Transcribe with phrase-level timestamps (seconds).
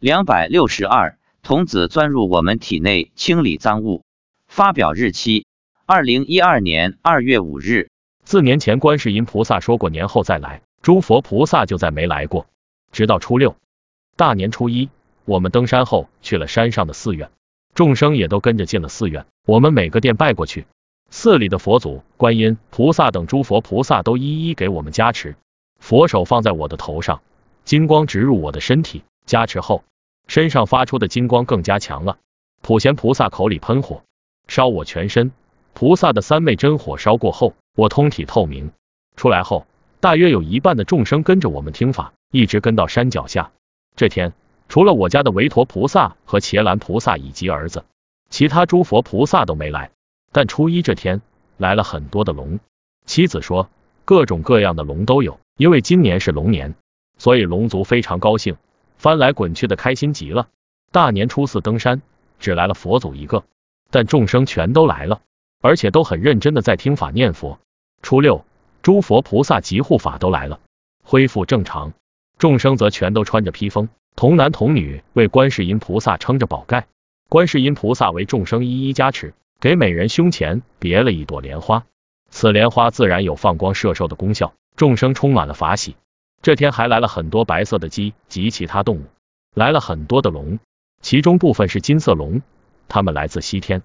[0.00, 4.04] 两百六十二，童子钻入我们体内清理脏物。
[4.46, 5.44] 发表日期：
[5.86, 7.88] 二零一二年二月五日。
[8.24, 12.46] 四年前观世音菩萨说过年后再来，诸佛菩萨就再没来过。
[12.92, 13.56] 直到初六，
[14.14, 14.88] 大年初一，
[15.24, 17.32] 我们登山后去了山上的寺院，
[17.74, 19.26] 众生也都跟着进了寺院。
[19.46, 20.66] 我们每个殿拜过去，
[21.10, 25.34] 寺里的佛祖、观音菩萨等诸佛菩萨都一一给我们加持。
[25.80, 27.20] 佛手放在我的头上，
[27.64, 29.02] 金光直入我的身体。
[29.28, 29.84] 加持后，
[30.26, 32.16] 身上发出的金光更加强了。
[32.62, 34.02] 普贤菩萨口里喷火，
[34.48, 35.30] 烧我全身。
[35.74, 38.72] 菩萨的三昧真火烧过后，我通体透明。
[39.14, 39.66] 出来后，
[40.00, 43.52] 大约有一半的众生跟着我们听法，一直跟到山脚下。
[43.94, 44.32] 这天，
[44.68, 47.84] 除了我家的维陀菩萨和伽蓝菩萨以及儿子，
[48.30, 49.90] 其他诸佛菩萨都没来。
[50.32, 51.20] 但初一这天，
[51.58, 52.58] 来了很多的龙。
[53.04, 53.68] 妻子说，
[54.04, 56.74] 各种各样的龙都有，因为今年是龙年，
[57.18, 58.56] 所以龙族非常高兴。
[58.98, 60.48] 翻来滚去的开心极了。
[60.92, 62.02] 大年初四登山，
[62.38, 63.44] 只来了佛祖一个，
[63.90, 65.20] 但众生全都来了，
[65.60, 67.58] 而且都很认真的在听法念佛。
[68.02, 68.44] 初六，
[68.82, 70.60] 诸佛菩萨及护法都来了，
[71.02, 71.92] 恢复正常，
[72.38, 76.86] 众生则全都穿着披风，童男童女为观世音菩萨撑着宝盖，
[77.28, 81.84] 观世音菩萨为众生一一加持，给每人胸前别了一朵莲花，
[82.30, 85.96] 此莲花自然有放光摄受的功效，众生充满了法喜。
[86.40, 89.02] 这天还来了很多白色的鸡及其他动物，
[89.54, 90.58] 来了很多的龙，
[91.02, 92.42] 其中部分是金色龙，
[92.88, 93.82] 它们来自西天。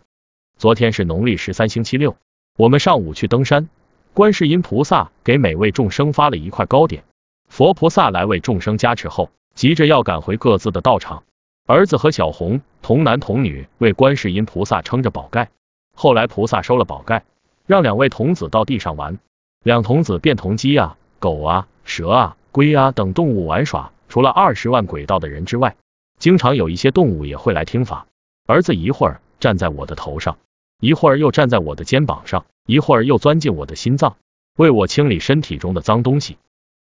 [0.58, 2.16] 昨天是农历十三星期六，
[2.58, 3.70] 我们上午去登山，
[4.14, 7.04] 观世音菩萨给每位众生发了一块糕点，
[7.50, 11.24] 佛菩萨来为众生加持后，急着要赶回各自的道场。
[11.66, 15.50] 儿子和小红童男童女为观世音菩萨撑着宝盖，
[15.96, 17.26] 后来菩萨收了宝盖，
[17.66, 19.18] 让两位童子到地上玩，
[19.64, 22.38] 两童子变同鸡啊、狗啊、蛇啊。
[22.54, 25.76] 龟啊等动物玩耍，除了二十万轨道的人之外，
[26.20, 28.06] 经常有一些动物也会来听法。
[28.46, 30.38] 儿子一会儿站在我的头上，
[30.80, 34.18] 一会儿又站在我的肩膀上，一会儿又钻进我的心脏，
[34.56, 36.38] 为我清理身体中的脏东西。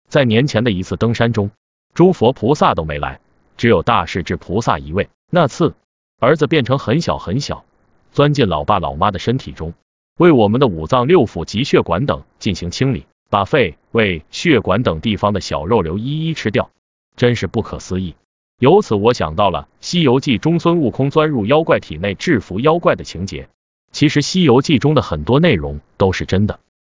[0.08, 1.52] 在年前的一次登山中，
[1.94, 3.20] 诸佛菩萨都没来，
[3.56, 5.10] 只有大势至菩萨一位。
[5.30, 5.74] 那次，
[6.18, 7.64] 儿子变成很小很小，
[8.10, 9.74] 钻进老爸老妈的身体中，
[10.18, 13.06] 为我们的五脏六腑及血管等进行清理。
[13.32, 16.68] 把肺、胃、血管等地方的小肉瘤一一吃掉，
[17.16, 18.14] 真是不可思议。
[18.58, 23.48] 由此我想到了《西游记》中孙悟空钻入妖怪体内制服妖怪的情节。
[23.90, 26.60] 其实《西游记》中的很多内容都是真的。